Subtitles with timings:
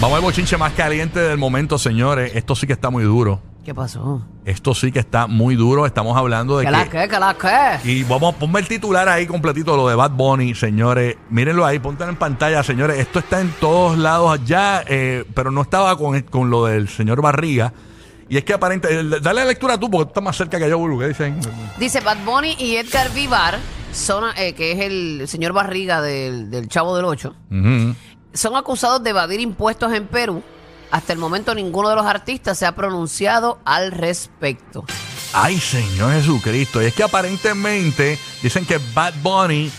[0.00, 2.32] Vamos al bochinche más caliente del momento, señores.
[2.34, 3.42] Esto sí que está muy duro.
[3.64, 4.24] ¿Qué pasó?
[4.46, 5.84] Esto sí que está muy duro.
[5.84, 6.76] Estamos hablando de ¿Qué que.
[6.76, 7.08] la qué?
[7.08, 7.34] ¿Qué la
[7.82, 7.88] qué?
[7.90, 11.16] Y vamos, ponme el titular ahí completito, lo de Bad Bunny, señores.
[11.28, 12.98] Mírenlo ahí, ponte en pantalla, señores.
[12.98, 17.20] Esto está en todos lados ya, eh, pero no estaba con, con lo del señor
[17.20, 17.74] Barriga.
[18.30, 20.78] Y es que aparentemente, dale la lectura tú, porque tú estás más cerca que yo,
[20.78, 20.98] Bulu.
[20.98, 21.38] ¿Qué dicen?
[21.78, 23.58] Dice Bad Bunny y Edgar Vivar,
[23.92, 27.94] son, eh, que es el señor Barriga del, del Chavo del Ocho, Ujú.
[28.34, 30.42] Son acusados de evadir impuestos en Perú.
[30.90, 34.84] Hasta el momento ninguno de los artistas se ha pronunciado al respecto.
[35.32, 36.82] Ay, Señor Jesucristo.
[36.82, 39.70] Y es que aparentemente dicen que Bad Bunny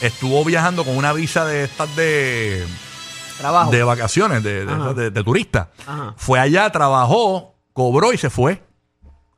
[0.00, 2.66] estuvo viajando con una visa de estas de,
[3.38, 3.70] Trabajo.
[3.70, 4.92] de vacaciones, de, de, Ajá.
[4.94, 5.70] de- de turista.
[5.86, 6.14] Ajá.
[6.16, 8.60] Fue allá, trabajó, cobró y se fue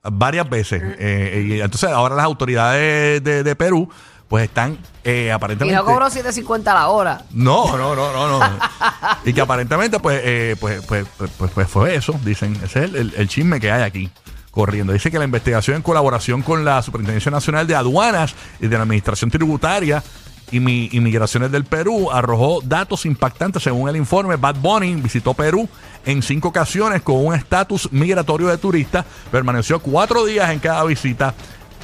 [0.02, 0.82] varias veces.
[0.98, 3.90] Eh, y entonces ahora las autoridades de, de Perú
[4.28, 5.74] pues están eh, y aparentemente...
[5.76, 7.22] no cobró 7.50 a la hora.
[7.30, 8.58] No, no, no, no, no.
[9.24, 12.54] y que aparentemente, pues, eh, pues, pues, pues, pues, pues fue eso, dicen.
[12.62, 14.10] Ese es el, el- el chisme que hay aquí
[14.50, 14.92] corriendo.
[14.92, 18.82] Dice que la investigación en colaboración con la Superintendencia Nacional de Aduanas y de la
[18.82, 20.02] Administración Tributaria
[20.50, 23.62] y mi, Inmigraciones del Perú arrojó datos impactantes.
[23.62, 25.68] Según el informe, Bad Bunny visitó Perú
[26.06, 29.04] en cinco ocasiones con un estatus migratorio de turista.
[29.30, 31.34] Permaneció cuatro días en cada visita,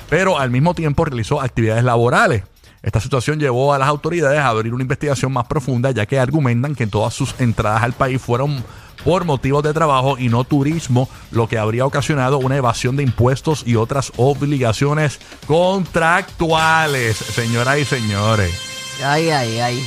[0.08, 2.44] pero al mismo tiempo realizó actividades laborales.
[2.82, 6.74] Esta situación llevó a las autoridades a abrir una investigación más profunda, ya que argumentan
[6.74, 8.62] que todas sus entradas al país fueron
[9.04, 13.62] por motivos de trabajo y no turismo, lo que habría ocasionado una evasión de impuestos
[13.66, 18.54] y otras obligaciones contractuales, señoras y señores.
[19.02, 19.86] Ay, ay, ay.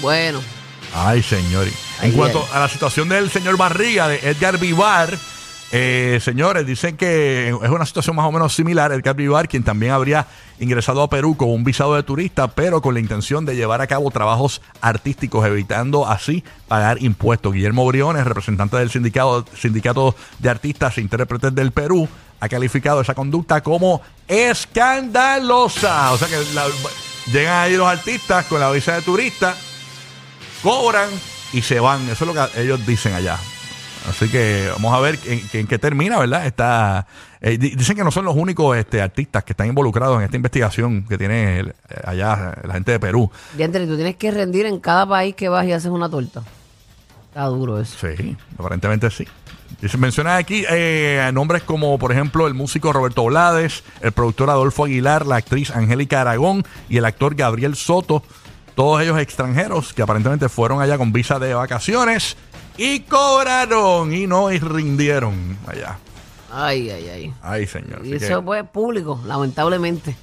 [0.00, 0.40] Bueno,
[0.94, 1.74] Ay, señores.
[2.00, 2.48] En Ay, cuanto ay.
[2.54, 5.18] a la situación del señor Barriga, de Edgar Vivar,
[5.76, 8.92] eh, señores, dicen que es una situación más o menos similar.
[8.92, 10.24] Edgar Vivar, quien también habría
[10.60, 13.88] ingresado a Perú con un visado de turista, pero con la intención de llevar a
[13.88, 17.52] cabo trabajos artísticos, evitando así pagar impuestos.
[17.52, 23.14] Guillermo Briones, representante del sindicato, sindicato de artistas e intérpretes del Perú, ha calificado esa
[23.14, 26.12] conducta como escandalosa.
[26.12, 26.66] O sea que la-
[27.32, 29.56] llegan ahí los artistas con la visa de turista
[30.62, 31.08] cobran
[31.52, 32.02] y se van.
[32.08, 33.38] Eso es lo que ellos dicen allá.
[34.08, 36.46] Así que vamos a ver en, en qué termina, ¿verdad?
[36.46, 37.06] Está,
[37.40, 40.36] eh, di- dicen que no son los únicos este, artistas que están involucrados en esta
[40.36, 43.30] investigación que tiene el- eh, allá la gente de Perú.
[43.56, 46.42] Diantre, tú tienes que rendir en cada país que vas y haces una torta.
[47.28, 47.96] Está duro eso.
[47.98, 49.26] Sí, aparentemente sí.
[49.80, 54.84] Dice, menciona aquí eh, nombres como, por ejemplo, el músico Roberto Blades, el productor Adolfo
[54.84, 58.22] Aguilar, la actriz Angélica Aragón y el actor Gabriel Soto.
[58.76, 62.36] Todos ellos extranjeros que aparentemente fueron allá con visa de vacaciones
[62.76, 65.98] y cobraron y no rindieron allá.
[66.52, 67.34] Ay, ay, ay.
[67.42, 68.06] Ay, señor.
[68.06, 70.16] Y así eso que- pues público, lamentablemente.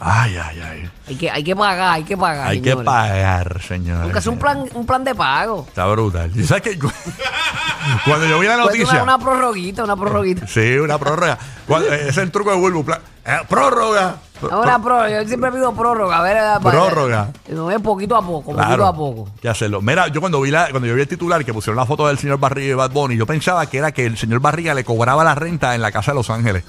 [0.00, 0.90] Ay, ay, ay.
[1.08, 2.48] Hay que, hay que pagar, hay que pagar.
[2.48, 2.86] Hay que señores.
[2.86, 4.02] pagar, señor.
[4.04, 5.64] Porque es un plan, un plan de pago.
[5.68, 6.30] Está brutal.
[6.34, 6.78] ¿Y sabes qué?
[8.06, 9.02] Cuando yo vi la noticia.
[9.02, 10.46] una, una prorroguita, una prorroguita.
[10.54, 11.38] Sí, una prórroga.
[11.66, 12.84] Cuando- ese es el truco de Bulbu.
[12.84, 14.16] pla- eh, prórroga.
[14.42, 16.18] Una prórroga, yo siempre pido prórroga.
[16.18, 17.28] A ver, ver, Prórroga.
[17.48, 19.28] No es poquito a poco, poquito a poco.
[19.40, 19.80] Que hacerlo.
[19.80, 22.18] Mira, yo cuando vi la, cuando yo vi el titular que pusieron la foto del
[22.18, 25.24] señor Barriga y Bad Bunny, yo pensaba que era que el señor Barriga le cobraba
[25.24, 26.64] la renta en la casa de Los Ángeles.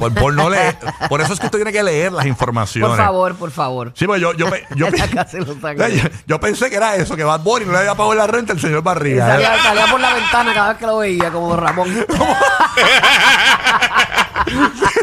[0.00, 0.76] Por, por no leer.
[1.08, 2.88] Por eso es que usted tiene que leer las informaciones.
[2.96, 3.92] Por favor, por favor.
[3.94, 7.72] Sí, pues yo, yo, yo, yo, yo pensé que era eso, que Bad Bunny no
[7.72, 9.26] le había pagado la renta al señor Barriga.
[9.26, 11.88] salía, salía por la ventana cada vez que lo veía, como Ramón.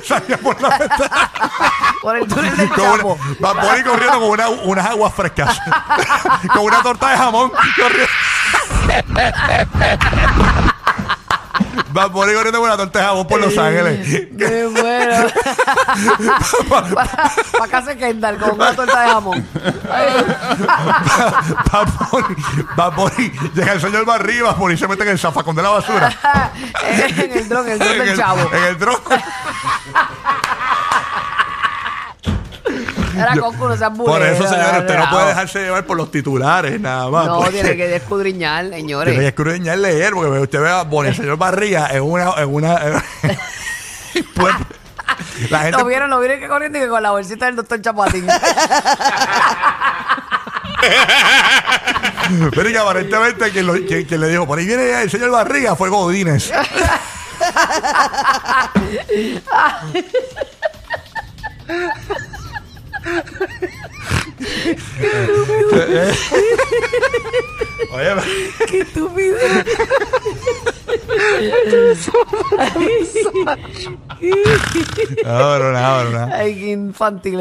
[0.04, 1.32] Salía por la ventana.
[2.02, 3.18] por el túnel del Chapo.
[3.40, 5.60] Bad Bunny corriendo con una- unas aguas frescas.
[6.54, 7.52] con una torta de jamón.
[7.76, 8.08] corriendo.
[11.92, 14.28] Bad Bunny corriendo con una torta de jamón por Los Ángeles.
[14.38, 15.28] Qué bueno.
[16.70, 19.48] Para casa Kendall con una torta de jamón.
[21.72, 22.36] Bad Bunny,
[22.76, 25.70] Bad Bunny, llega el señor Barriga, Bad Bunny se mete en el zafacón de la
[25.70, 26.14] basura.
[26.88, 28.50] en el dron, el dron en, del el, chavo.
[28.52, 28.98] en el dron.
[33.34, 37.26] Era seas Por eso, señor, usted no puede dejarse llevar por los titulares, nada más.
[37.28, 39.20] No, porque- tiene que escudriñar, Tiene que señores.
[39.20, 42.32] escudriñar leer, porque usted ve a Bonnie, el señor Barriga en una.
[42.38, 42.76] En una
[44.36, 44.56] pues,
[45.50, 45.78] la gente.
[45.78, 48.28] Lo vieron, lo vieron que corriendo y que con la bolsita del doctor Chapatín.
[52.52, 55.76] Pero que aparentemente quien, lo- quien- quien le dijo, por ahí viene el señor Barriga,
[55.76, 56.52] fue Godínez.
[67.92, 68.16] Oye,
[68.68, 69.38] Qué estúpido.
[75.24, 76.34] no, no, no, no, no.
[76.36, 76.72] Ay, qué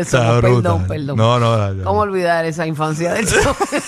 [0.03, 0.43] Está somos.
[0.43, 0.63] brutal.
[0.63, 1.17] Perdón, perdón.
[1.17, 1.85] No, no, no, no.
[1.85, 3.55] ¿Cómo olvidar esa infancia del show?
[3.69, 3.87] Ay, sí.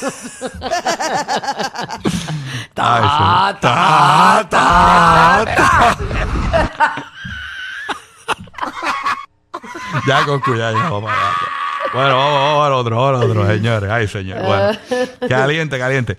[2.74, 5.96] ta, Ta, ta, ta.
[10.06, 11.57] ya con cuidado, ya vamos allá.
[11.92, 13.90] Bueno, vamos, vamos al otro, vamos al otro, señores.
[13.90, 14.38] Ay, señor.
[14.42, 14.78] Bueno,
[15.28, 16.16] caliente, caliente.